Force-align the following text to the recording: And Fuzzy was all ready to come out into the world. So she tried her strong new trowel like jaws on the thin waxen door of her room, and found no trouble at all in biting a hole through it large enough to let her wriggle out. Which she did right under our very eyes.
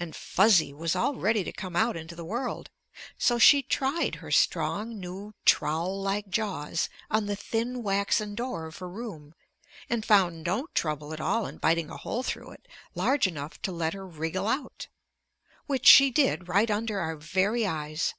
And 0.00 0.16
Fuzzy 0.16 0.72
was 0.72 0.96
all 0.96 1.14
ready 1.14 1.44
to 1.44 1.52
come 1.52 1.76
out 1.76 1.96
into 1.96 2.16
the 2.16 2.24
world. 2.24 2.70
So 3.16 3.38
she 3.38 3.62
tried 3.62 4.16
her 4.16 4.32
strong 4.32 4.98
new 4.98 5.32
trowel 5.44 6.02
like 6.02 6.28
jaws 6.28 6.88
on 7.08 7.26
the 7.26 7.36
thin 7.36 7.80
waxen 7.84 8.34
door 8.34 8.66
of 8.66 8.78
her 8.78 8.88
room, 8.88 9.32
and 9.88 10.04
found 10.04 10.42
no 10.42 10.66
trouble 10.74 11.12
at 11.12 11.20
all 11.20 11.46
in 11.46 11.58
biting 11.58 11.88
a 11.88 11.96
hole 11.98 12.24
through 12.24 12.50
it 12.50 12.66
large 12.96 13.28
enough 13.28 13.62
to 13.62 13.70
let 13.70 13.94
her 13.94 14.04
wriggle 14.08 14.48
out. 14.48 14.88
Which 15.66 15.86
she 15.86 16.10
did 16.10 16.48
right 16.48 16.68
under 16.68 16.98
our 16.98 17.14
very 17.14 17.64
eyes. 17.64 18.14